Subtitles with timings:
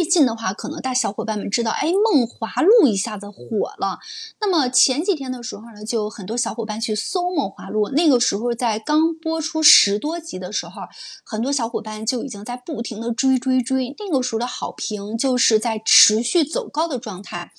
[0.00, 3.98] 最近的话，可能大小伙伴们知道，哎，《梦华录》一下子火了。
[4.40, 10.80] 那么前几天的时候呢，就有很多小伙伴去搜《梦华录》，那个时候在刚播出十多集的时候，
[11.22, 17.52] 很多小伙伴就已经在不停的追追追，那个时候的好评就是在持续走高的状态。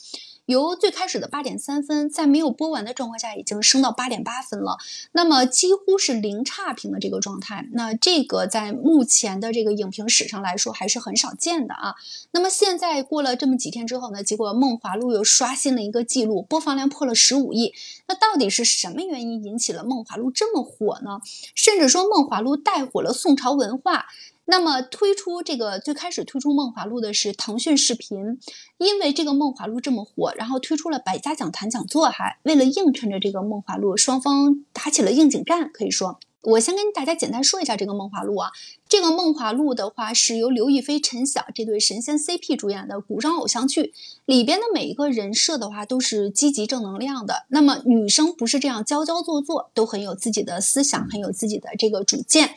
[0.46, 4.78] 由最开始的八点三分，在没有播完的状况下，已经升到八点八分了。
[5.14, 11.96] 那么几乎是零差评的这个状态，那这个在目前的这个影评史上来说还是很少见的啊。
[12.32, 17.74] 那么现在过了这么几天之后呢，结果《梦华录》又刷新了一个记录，播放量破了十五亿。
[18.08, 21.22] 那到底是什么原因引起了《梦华录》这么火呢？
[21.56, 24.08] 甚至说《梦华录》带火了宋朝文化。
[24.46, 28.40] 那么推出这个最开始推出《梦华录》的是腾讯视频，
[28.78, 36.20] 因为这个《梦华录》这么火，然后推出了百家讲坛讲座，还为了映衬着这个《梦华录》，双方打起了应景战，可以说。
[36.44, 38.50] 我先跟大家简单说一下这个《梦华录》啊，
[38.90, 43.94] 这个《梦华录》的话是由刘亦菲、陈晓这对神仙 CP 主演的古装偶像剧，
[44.26, 47.46] 里边的每一个人设的话都是积极正能量的。
[47.50, 52.56] 那么女生不是这样娇娇做作，都很有自己的思想，很有自己的这个主见。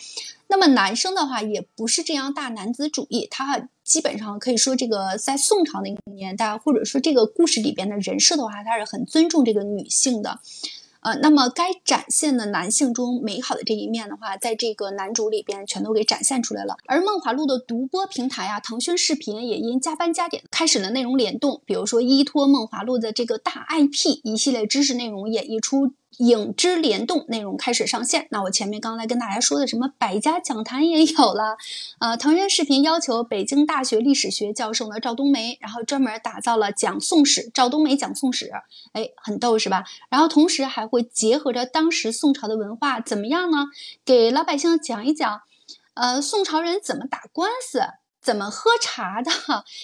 [0.55, 10.39] 那么男生的话也不是这样大男子主义，他基本上可以说这个在宋朝那个年代，或者说这个故事里边的人设的话，他是很尊重这个女性的。
[11.01, 16.77] 呃，那么该展现的男性中美好的这一面的话，在这个男主里边全都给展现出来了。
[16.87, 25.93] 而《梦华录》的独播平台啊，腾讯视频也因加班加点开始了内容联动，比如说依托《梦华录》的这个大 IP，一系列知识内容演绎出。
[26.19, 31.57] 影之联动内容开始上线，那我前面刚才跟大家说的什么百家讲坛也有了，
[31.99, 38.51] 呃，腾讯视频要求北京大学历史学教授呢赵冬梅，然后专门打造了讲宋史，赵冬梅讲宋史，
[38.93, 39.85] 哎，很逗是吧？
[40.09, 43.67] 然后同时还会结合着当时宋朝的文化，怎么样呢？
[44.05, 45.43] 给老百姓讲一讲，
[45.95, 47.81] 呃，宋朝人怎么打官司。
[48.25, 49.31] 怎么喝茶的，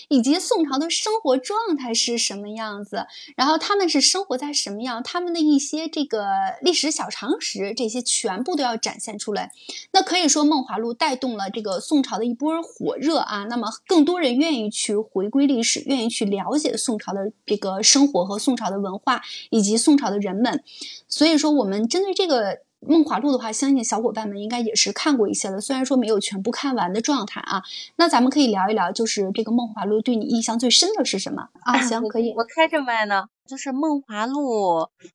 [0.09, 6.25] 以及宋朝的生活状态是什么样子，然后他们是生活在什么样，他们的一些这个
[6.63, 9.53] 历史小常识，这些全部都要展现出来。
[9.93, 13.45] 那可以说，《梦华录》带动了这个宋朝的一波火热啊。
[13.45, 19.21] 那么，更多人愿意去回归历史，愿意去了解宋朝的这个生活和宋朝的文化，
[19.51, 20.65] 以及宋朝的人们。
[21.07, 22.57] 所以说，我们针对这个。
[22.81, 27.63] 《梦华录》的话，相信小伙伴们应该也是看过一些了，虽然说没有全部看完的状态啊。
[27.97, 31.79] 那咱们可以聊一聊，就是这个《梦华录》对你印象最深的是什么啊？
[31.83, 32.33] 行，可以。
[32.35, 34.41] 我开着麦呢，就是《梦华录》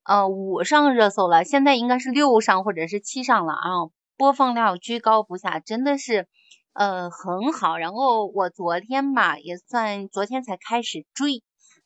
[0.04, 3.70] 呃五上热搜了，现在应该是六上或者是七上了啊，
[4.16, 6.28] 播放量居高不下，真的是
[6.74, 7.78] 呃很好。
[7.78, 11.42] 然后我昨天吧，也算昨天才开始追。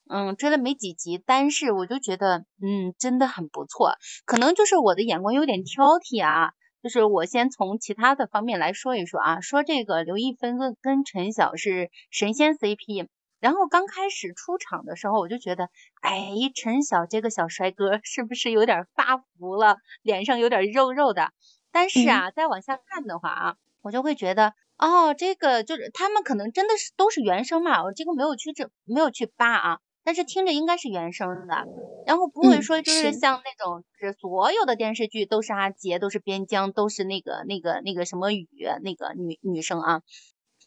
[0.09, 3.93] 嗯，追了没几集，但是我就觉得，嗯，真的很不错。
[4.25, 6.51] 可能就是我的眼光有点挑剔啊。
[6.81, 13.07] 就是我先从其他的方面来说一说啊，说这个刘亦菲跟跟陈晓是神仙 CP。
[13.41, 15.69] 然后刚开始出场的时候，我就觉得，
[16.01, 21.31] 哎，陈晓这个小帅哥是不是有点发福了，脸上有点肉肉的？
[21.71, 29.79] 但是啊，再往下看的话啊，我就会觉得，哦，这个就是他们可能真的是都是原声嘛，我这个没有去这没有去扒啊。
[30.09, 31.67] 但是听着应该是原声的，
[32.03, 38.49] 然后不会说就是像那种是所有的电视剧都是阿杰，都是边疆，都是那个那个那个什么雨
[38.81, 40.01] 那个女女生啊，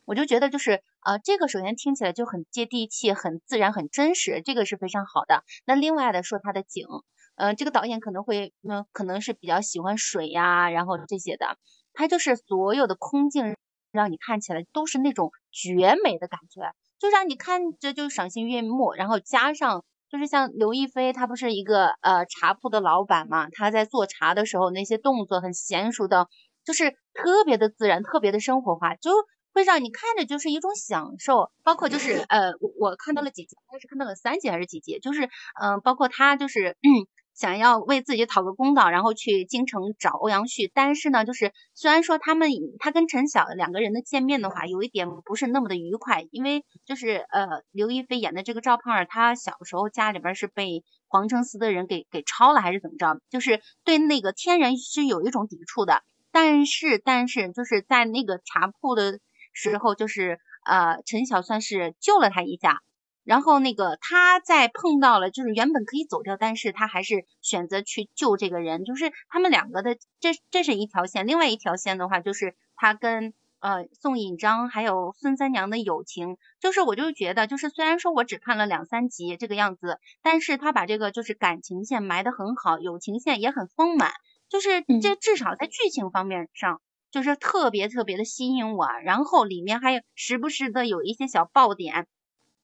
[0.05, 5.43] 我就觉得就是呃这个首先听起来就很接地气，很自然，很真实，这个是非常好的。
[5.67, 6.87] 那另外的说它的景，
[7.35, 11.59] 呃这个导演可能会嗯可能是比较喜欢水呀，然后这些的，
[11.95, 13.57] 他就是所有的空镜
[13.91, 16.73] 让你看起来都是那种绝美的感觉。
[17.03, 26.29] 就让你看着就赏心悦目，然后加上就是像刘亦菲，她不是一个呃茶铺的老板嘛，她在做茶的时候那些动作很娴熟的，
[26.65, 29.11] 就是特别的自然，特别的生活化，就
[29.53, 31.51] 会让你看着就是一种享受。
[31.65, 35.25] 包括就是呃我看到了几集，应该是看到了三集还是几集，就是
[35.61, 37.09] 嗯包括她就是嗯。
[37.35, 59.19] 想要为自己讨个公道，然后去京城找欧阳旭，但是呢，就是虽然说他们他跟陈晓两个人的见面的话，有一点不是那么的愉快，因为就是呃刘亦菲演的这个赵胖儿，他小时候家里边是被黄承思的人给给抄了还是怎么着，就是对那个天然是有一种抵触的，但是但是就是在那个茶铺的
[59.53, 62.81] 时候，就是呃陈晓算是救了他一下。
[63.25, 84.13] 然后那个他在碰到了，就是原本可以走掉，但是他还是选择去救这个人，就是他们两个的这这是一条线，另外一条线的话就是他跟呃宋引章还有孙三娘的友情，就是我就觉得就是虽然说我只看了两三集这个样子，但是他把这个就是感情线埋得很好，友情线也很丰满，
[84.49, 86.81] 就是这至少在剧情方面上
[87.13, 92.09] 就是特别特别的吸引我，然后里面还有时不时的有一些小爆点。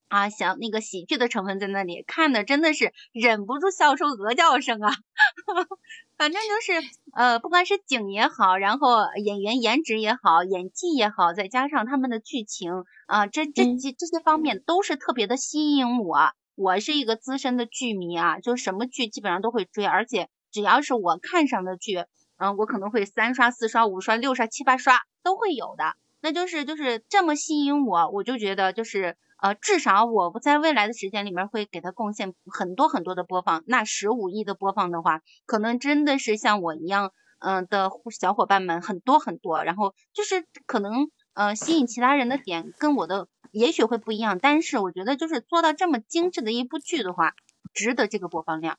[0.09, 4.91] 啊，想那个喜剧的成分在那里，看的真的是忍不住笑出鹅叫声啊！
[6.17, 16.33] 反正就是呃，不管是景也好，然后演员颜值也好，演技也好，再加上他们的剧情啊，这这这这些方面都是特别的吸引我。
[16.57, 22.05] 我是一个资深的剧迷啊，就什么剧基本上都会追，而且只要是我看上的剧，
[22.39, 25.95] 嗯，我可能会三刷、四刷、五刷、六刷、七八刷都会有的。
[26.21, 33.63] 那就是就是这么吸引我，我就觉得就是呃，至少我不在未来的时间里面会给他贡献很多很多的播放。
[33.67, 47.35] 那十五亿的播放的话，可能真的是像我一样嗯的小伙伴们很多很多，然后就是可能呃吸引其他人的点跟我的也许会不一样，但是我觉得就是做到这么精致的一部剧的话，
[47.75, 48.79] 值得这个播放量。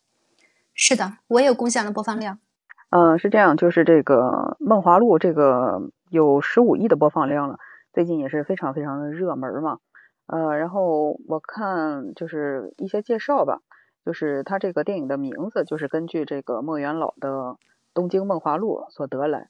[0.73, 2.39] 是的，我也贡献了播放量。
[2.89, 5.91] 嗯，是这样，就是这个《梦华录》这个。
[6.09, 7.59] 有十五亿的播放量了，
[7.93, 9.77] 最近也是非常非常的热门嘛。
[10.31, 13.61] 呃，然后我看就是一些介绍吧，
[14.05, 17.29] 就是它这个电影的名字就是根据这个莫元老的
[17.95, 19.49] 《东京梦华录》所得来。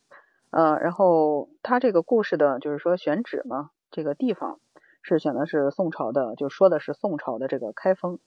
[0.52, 4.60] 呃，然后它这个故事的就是说选址嘛，这个地方
[5.02, 8.20] 是选的是宋朝的，就说的是宋朝的这个开封，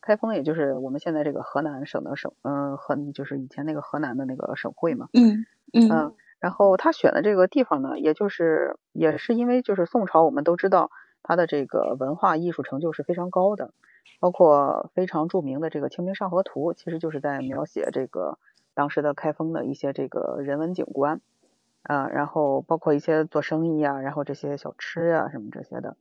[0.00, 5.08] 开封也就是我们现在这个河南省的省，嗯，河就是以前那个河南的那个省会嘛。
[5.14, 6.12] 嗯嗯。
[6.40, 10.90] 然后他选的这个地方呢，也就是也是因为就是宋朝，我们都知道
[11.22, 13.72] 它的这个文化艺术成就是非常高的，
[14.20, 18.38] 包括非常著名的这个《清明上河图》，其实就是在描写这个
[18.74, 21.20] 当时的开封的一些这个人文景观。
[21.82, 25.96] 啊，然后包括一些做生意啊，然后这些小吃啊什么这些的。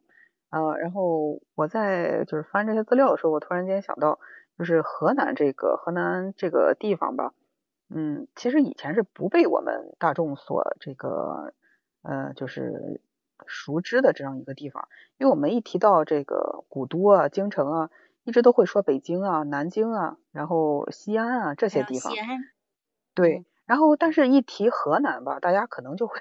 [0.50, 4.20] 啊，然后我在就是翻这些资料的时候，我突然间想到，
[4.58, 7.32] 就是河南这个河南这个地方吧。
[7.90, 11.54] 嗯，其实以前是不被我们大众所这个
[12.02, 13.00] 呃，就是
[13.48, 14.88] 熟知的这样一个地方，
[15.18, 17.90] 因为我们一提到这个古都啊、京城啊，
[18.24, 22.12] 一直都会说北京啊、南京啊，然后西安啊这些地方。
[22.12, 22.28] 西安。
[23.14, 26.20] 对，然后但是一提河南吧，大家可能就会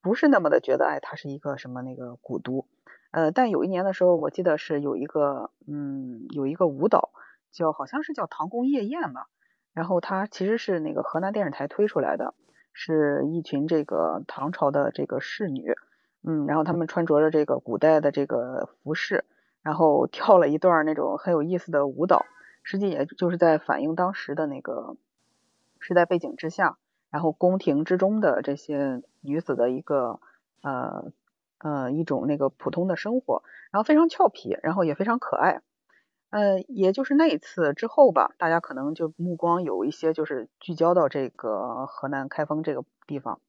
[0.00, 2.66] 不是那么的觉得，哎，它是一个什么那个古都。
[3.10, 7.10] 呃，但有一年的时候，我记得是有一个嗯，有一个舞蹈
[7.52, 9.28] 叫好像是叫《唐宫夜宴》吧。
[9.72, 12.34] 然后它其实是那个河南电视台推出来的，
[12.72, 15.74] 是一群这个唐朝的这个侍女，
[16.26, 19.24] 嗯，然后他们穿着着这个古代的这个服饰，
[19.62, 22.24] 然后跳了一段那种很有意思的舞蹈，
[22.62, 24.96] 实际也就是在反映当时的那个
[25.78, 26.78] 时代背景之下，
[27.10, 30.18] 然后宫廷之中的这些女子的一个
[30.62, 31.12] 呃
[31.58, 35.60] 呃一种那个普通的生活，然后非常俏皮，然后也非常可爱。
[36.30, 43.40] 呃，也就是那一次之后吧，大家可能就目光有一些就是聚焦到这个河南开封这个地方，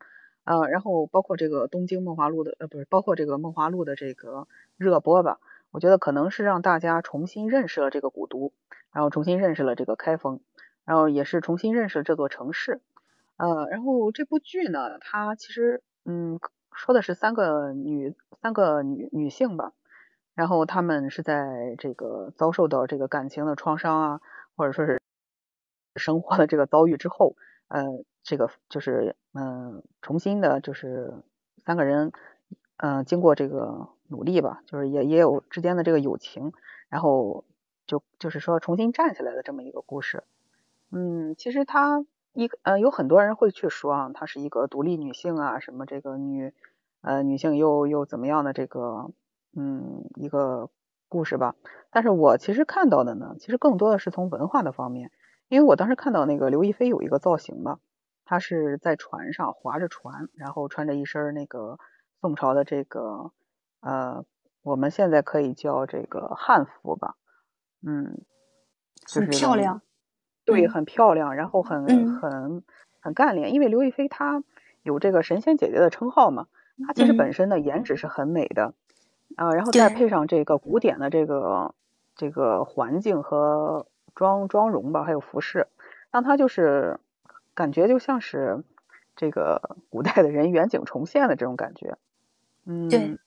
[0.46, 4.48] 呃，然后包括这个东京梦华录的，呃，不是，包括这个梦华录的这个
[4.78, 5.40] 热播吧，
[5.72, 8.54] 我觉得可能是让大家重新认识了这个古都，
[8.94, 10.40] 然后重新认识了这个开封，
[10.86, 12.80] 然后也是重新认识了这座城市，
[13.38, 16.40] 呃，然后这部剧呢，它其实嗯
[16.72, 19.74] 说的是三个女三个女女性吧。
[20.36, 24.22] 然后她们是在这个遭受到这个感情的创伤啊，
[24.58, 25.02] 或者说是
[25.96, 27.84] 生活的这个遭遇之后，呃，
[28.24, 31.14] 这个就是嗯，重新的，就是
[31.66, 32.12] 三个人，
[32.78, 36.54] 嗯，经过这个努力吧，就是也也有之间的这个友情，
[36.90, 37.46] 然后
[37.88, 40.24] 就就是说重新站起来的这么一个故事。
[40.92, 46.54] 嗯，其实他一呃有很多人会去说啊，她是一个独立女性啊，什么这个女
[47.02, 49.12] 呃女性又又怎么样的这个。
[49.58, 50.70] 嗯，一个
[51.08, 51.56] 故事吧。
[51.90, 55.12] 但是我其实看到的呢，其实更多的是从文化的方面，
[55.48, 57.80] 因为我当时看到那个刘亦菲有一个造型嘛，
[58.26, 61.80] 她是在船上划着船，然后穿着一身那个
[62.22, 63.32] 宋朝的这个
[63.82, 64.26] 呃，
[64.64, 67.16] 我们现在可以叫这个汉服吧，
[67.86, 68.22] 嗯，
[69.08, 69.82] 很漂亮，
[70.46, 72.64] 对，很漂亮，然后很很
[73.00, 74.44] 很干练，因为刘亦菲她
[74.84, 76.48] 有这个神仙姐姐的称号嘛，
[76.88, 78.74] 她其实本身的颜值是很美的。
[79.36, 81.76] 啊，然后再配上这个古典的这个
[82.16, 85.68] 这个环境和妆妆容吧，还有服饰，
[86.10, 87.00] 让他就是
[87.54, 88.64] 感觉就像是
[89.16, 91.98] 这个古代的人远景重现的这种感觉。
[92.66, 93.20] 嗯，对。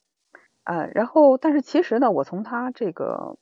[0.65, 3.37] 哎，然后但是其实呢，我从他这个，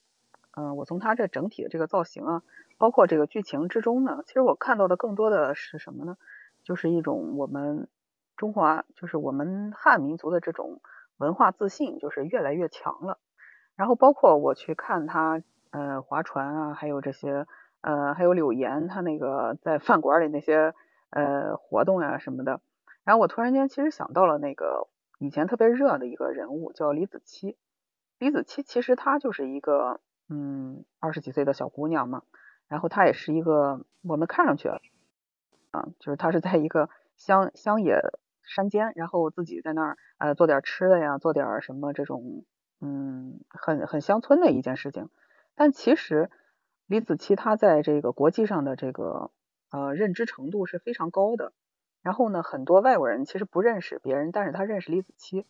[0.57, 2.43] 嗯，我从他这整体的这个造型啊，
[2.76, 6.19] 包括这个剧情之中呢，其实我看到的更多的是什么呢？
[6.65, 7.88] 就是一种我们
[8.37, 10.81] 中华，就是我们汉民族的这种。
[11.19, 13.17] 文化自信就是越来越强了，
[13.75, 17.47] 然后包括我去看他，呃，划船啊，还有这些，
[17.81, 20.75] 呃，还有柳岩他那个在饭馆里那些，
[21.11, 22.61] 呃，活动呀什么的，
[23.05, 27.57] 然后我突然间其实想到了那个以前特别热的一个人物叫李子柒，
[28.19, 32.23] 李子柒其实她就是一个嗯二十几岁的小姑娘嘛，
[32.69, 34.69] 然后她也是一个我们看上去
[35.73, 38.01] 啊，就是她是在一个乡乡野
[38.43, 42.45] 山间，然后自己在那儿呃做点吃的呀，做点什么这种
[42.81, 45.09] 嗯很很乡村的一件事情。
[45.57, 46.31] 但其实
[46.87, 49.31] 李子柒她在这个国际上的这个
[49.71, 51.53] 呃认知程度是非常高的。
[52.03, 55.45] 然后呢，很多外国人其实不认识别人，但是他认识李子柒。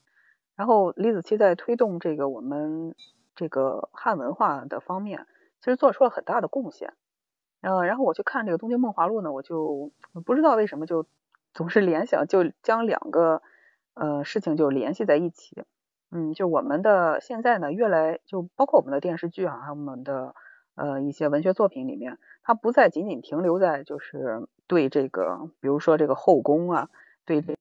[0.55, 2.95] 然后李子柒在推动这个我们
[3.35, 5.27] 这个汉文化的方面，
[5.61, 6.95] 其实做出了很大的贡献。
[7.61, 9.93] 嗯，然后我去看这个《东京梦华录》呢，我就
[10.25, 11.07] 不知道为什么就
[11.53, 13.43] 总是联想，就将两个
[13.93, 15.63] 呃事情就联系在一起。
[16.11, 20.35] 嗯，就我们的现在呢，越来就包括我们的电视剧啊，还有我们的
[20.75, 26.89] 呃一些文学作品里面，它不再仅仅停留在就是对这个，比如说这个后宫啊，
[27.25, 27.55] 对这。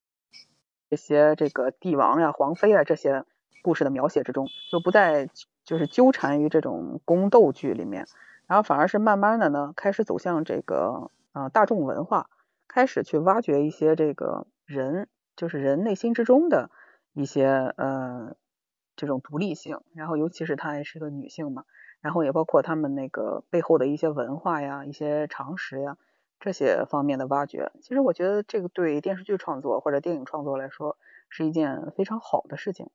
[0.87, 3.25] 这些这个帝王呀、皇妃啊这些
[3.63, 5.27] 故事的描写之中，就不再
[5.65, 8.05] 就是纠缠于这种宫斗剧里面，
[8.45, 12.29] 然后反而是慢慢的呢，开始走向这个呃大众文化，
[12.67, 16.69] 开始去挖掘一些这个人，就是人内心之中的
[17.15, 18.35] 一些呃
[18.95, 21.63] 这种独立性，然后尤其是她还是个女性嘛，
[22.01, 25.97] 然后也包括他们那个背后的一些文化呀、一些常识呀。
[26.37, 30.97] 这些方面的挖掘，其实我觉得这个对电视剧创作或者电影创作来说
[31.29, 32.89] 是一件非常好的事情。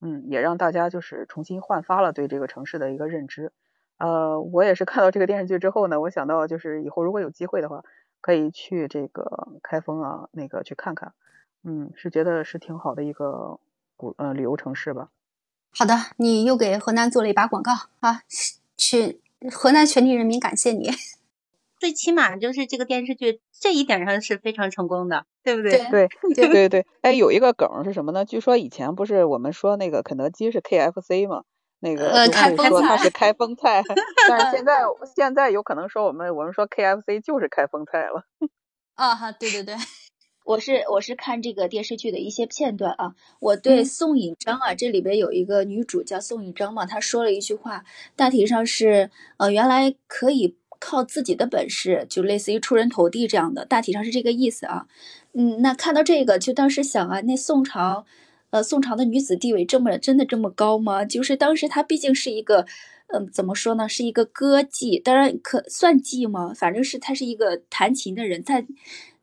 [0.00, 3.52] 嗯，也让大家就是重新焕发了对这个城市的一个认知。
[3.98, 7.82] 呃，我也是看到这个电视剧之后呢，我想到就是以后如果有机会的话，
[8.20, 11.14] 可以去这个开封啊，那个去看看。
[11.64, 13.58] 嗯，是觉得是挺好的一个
[13.96, 15.08] 古呃旅游城市吧。
[15.76, 18.22] 好的，你又给河南做了一把广告啊，
[18.76, 20.90] 去河南全体人民感谢你。
[21.80, 25.78] 最起码就是这个电视剧这一点上是非常成功的，对不对？
[25.90, 26.86] 对对对对。
[27.02, 28.24] 哎，有一个梗是什么呢？
[28.24, 31.42] 据说以前不是我们说那个肯德基是 KFC 吗？
[31.80, 33.82] 那个开说它是开封菜，
[34.28, 34.80] 但是现在
[35.14, 38.24] 现在有可能说我们我们说 KFC 就是开封菜了。
[38.94, 39.74] 啊哈，对对对，
[40.44, 47.84] 我是我是看这个电视剧的一些片段啊，我对宋引章啊，这里边有一个女主叫宋引章嘛，她说了一句话，
[48.14, 50.56] 大体上是呃原来可以。
[50.80, 54.86] 靠自己的本事，就类似于出人头地这样的，大体上是这个意思啊。
[55.32, 58.04] 嗯，那看到这个，就当时想啊，那宋朝，
[58.50, 61.02] 呃，宋朝的女子地位这么真的这么高吗？
[61.06, 62.66] 就是当时她毕竟是一个，
[63.06, 66.52] 嗯，怎么说呢，是一个歌妓，当然可算妓吗？
[66.54, 68.66] 反正是她是一个弹琴的人，在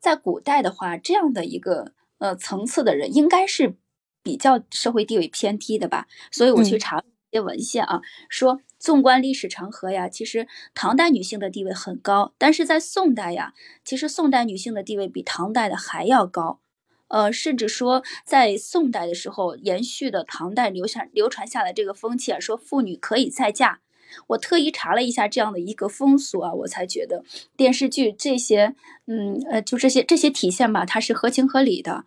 [0.01, 3.77] 在古代的话，这样的一个呃层次的人，应该是
[4.21, 6.07] 比较社会地位偏低的吧。
[6.31, 8.59] 所以我去查一些文献啊，说。
[8.81, 13.53] 纵观历史长河呀，其实唐代女性的地位很高，但是在宋代呀，
[13.85, 16.61] 其实宋代女性的地位比唐代的还要高，
[17.09, 23.81] 呃，甚至说在宋代的时候延续的唐代留下流传下来这个风气啊，说妇女可以再嫁。
[24.27, 27.23] 我特意查了一下这样的一个风俗啊，我才觉得
[27.55, 28.75] 电视剧这些，
[29.07, 32.05] 嗯呃，就这些这些体现吧，它是合情合理的。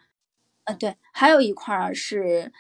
[0.64, 2.52] 呃，对，还有一块儿是。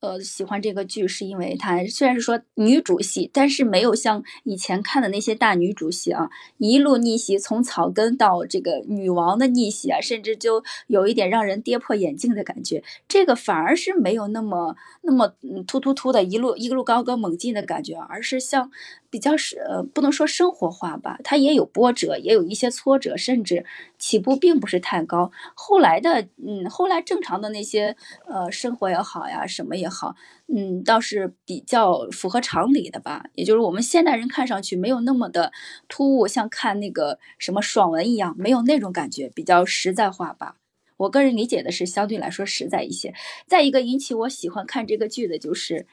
[0.00, 12.84] 呃，喜欢这个剧是因为它虽然是说女主戏，但是没有像以前看的那些大女主戏啊，一路逆袭，从草根到这个女王的逆袭啊，甚至就有一点让人跌破眼镜的感觉。
[13.08, 18.70] 这个反而是没有那么那么嗯突突突的一路一路高歌猛进的感觉，而是像。
[19.10, 23.64] 比较是呃，不能说生活化吧，它也有波折，也有一些挫折，甚至
[23.98, 25.32] 起步并不是太高。
[25.54, 30.14] 后来的，嗯，后来正常的那些呃生活也好呀，什么也好，
[30.46, 33.26] 嗯，倒是比较符合常理的吧。
[33.34, 35.52] 也就是我们现代人看上去没有那么的
[35.88, 40.56] 突兀，像看那个什么爽文一样，没有那种感觉，比较实在化吧。
[40.98, 43.14] 我个人理解的是相对来说实在一些。
[43.46, 45.86] 再一个引起我喜欢看这个剧的就是。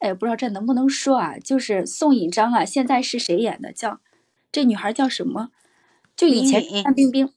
[0.00, 1.38] 哎，不知道这能不能说啊？
[1.38, 3.70] 就是宋引章啊，现在是谁演的？
[3.70, 4.00] 叫
[4.50, 5.50] 这女孩叫什么？
[6.16, 7.30] 就以前范冰冰，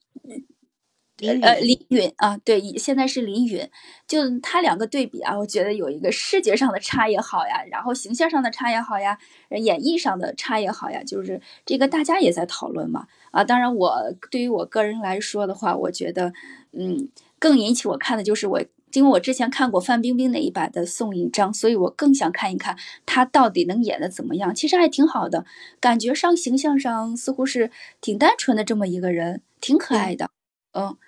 [1.42, 3.70] 呃，林允啊，对，现在是林允。
[4.08, 9.18] 就他两个对比啊，我觉得有一个视觉上的差也好呀，然后形象上的差也好呀，
[9.50, 13.08] 演绎上的差也好呀，就是这个大家也在讨论嘛。
[13.32, 16.34] 啊，当然我对于我个人来说的话，我觉得，
[16.72, 17.08] 嗯，
[17.40, 18.62] 更引起我看的就是我。
[18.96, 22.78] 因为我之前看过范冰冰那一版的宋引章，所以我更想看一看
[23.08, 24.54] 她到底能演的怎么样。
[24.54, 25.48] 其实还挺好的，
[25.80, 30.26] 感觉上形象上似乎是挺单纯的这么一个人，挺可爱的。
[30.26, 30.30] 嗯，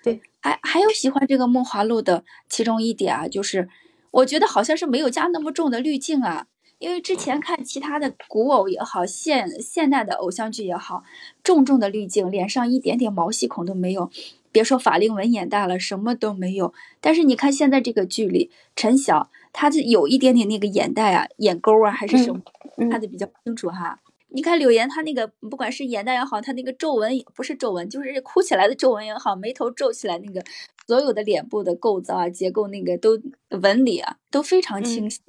[0.02, 0.20] 对。
[0.40, 3.68] 还还有喜欢这个《梦华录》的其中一点啊，就是
[4.10, 6.46] 我觉得好像是没有加那么重的滤镜啊。
[6.78, 11.04] 因为之前看其他的古偶也好，现现代的偶像剧也好，
[11.42, 14.10] 重重的滤镜，脸上一点点毛细孔都没有。
[14.52, 16.74] 别说法令纹眼大了，什么都没有。
[17.00, 22.42] 但是你看现在这个剧里，陈晓他是有一点点那个眼袋啊、眼沟啊还是什么，
[22.90, 23.98] 看的比较清楚哈。
[24.28, 30.42] 你看柳岩，她那个不管是眼袋也好，她那个皱纹不是皱纹，就是哭起来的皱纹也好，眉头皱起来那个
[30.86, 33.18] 所有的脸部的构造啊、结构那个都
[33.50, 35.20] 纹理啊都非常清晰。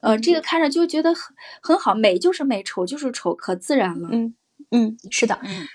[0.00, 4.08] 呃，这个看着就觉得很很好，美就是美，丑就是丑，可自然了。
[4.10, 4.34] 嗯
[4.70, 5.38] 嗯，是的。
[5.44, 5.66] 嗯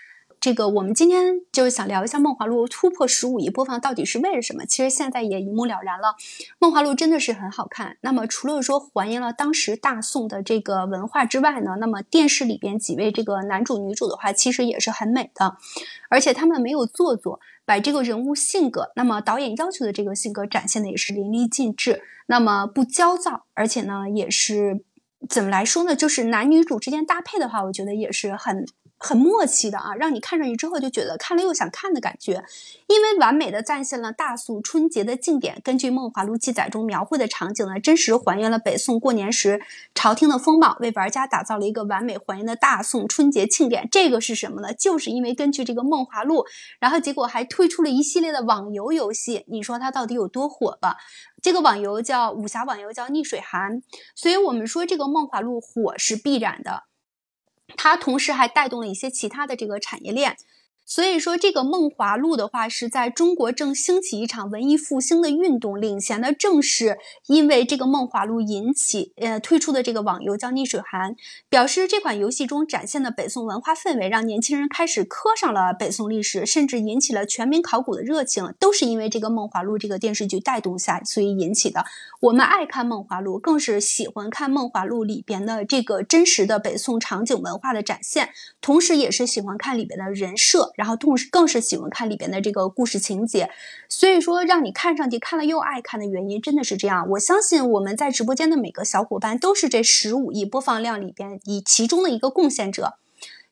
[0.48, 4.64] 这个我们今天就是想聊一下《梦华录》突破十五亿播放到底是为了什么？
[4.66, 6.16] 其实现在也一目了然了，
[6.58, 7.98] 《梦华录》真的是很好看。
[8.00, 15.58] 那么除了说还原了当时大宋的这个文化之外呢，那么电视里边几位这个男主女主的话，其实也是很美的，
[16.10, 22.02] 而且他们没有做作，把这个人物性格，那么导演要求的这个性格展现的也是淋漓尽致。
[22.28, 24.86] 那么不焦躁，而且呢也是
[25.28, 25.94] 怎么来说呢？
[25.94, 28.66] 就是男女主之间搭配的话，我觉得也是很。
[28.98, 32.44] 很默契的啊，让你看上去之后就觉得看了又想看的感觉，
[32.88, 35.62] 因为完美的再现了大宋春节的庆典。
[35.64, 39.62] 根据《梦华录》记载中描绘的场景呢，真实还原了北宋过年时
[39.94, 43.88] 朝廷的风貌，为玩家打造了一个完美还原的大宋春节庆典。
[43.92, 44.74] 这个是什么呢？
[44.74, 46.40] 就是因为根据这个《梦华录》，
[46.80, 49.46] 然后结果还推出了一系列的网游游戏。
[49.48, 50.98] 你说它到底有多火吧？
[51.40, 53.84] 这个网游叫武侠网游，叫逆水寒。
[54.16, 56.87] 所以我们说这个《梦华录》火是必然的。
[57.76, 60.38] 它同时还带动了一些其他的这个产业链。
[60.90, 71.12] 所以说，这个《梦华录》的话，是在中国正兴起一场文艺复兴的运动，领衔的正是因为这个《梦华录》引起，呃，推出的这个网游叫《逆水寒》，
[71.50, 81.84] 表示这款游戏中展现的北宋文化氛围，让年轻人开始磕上了北宋历史，甚至引起了全民考古的热情，都是因为这个《梦华录》这个电视剧带动下，所以引起的。
[82.22, 88.30] 我们爱看《梦华录》，更是喜欢看《梦华录》里边的这个真实的北宋场景文化的展现，
[88.62, 90.72] 同时也是喜欢看里边的人设。
[90.78, 93.50] 然后同时更是喜欢看里边的这个故事情节，
[93.90, 97.10] 所以说让你看上去看了又爱看的原因真的是这样。
[97.10, 103.00] 我相信我们在直播间的每个小伙伴都是这十五亿播放量里边以其中的一个贡献者。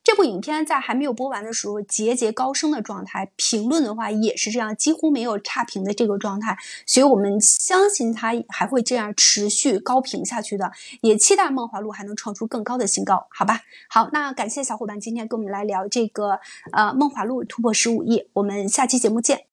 [0.05, 13.61] 这部影片在还没有播完的时候节节高升的状态，评论的话也是这样，几乎没有差评的这个状态，所以我们相信它还会这样持续高评下去的，也期待《梦华录》还能创出更高的新高，好吧？
[13.89, 16.39] 好，那感谢小伙伴今天跟我们来聊这个
[16.71, 19.41] 呃《梦华录》突破十五亿，我们下期节目见。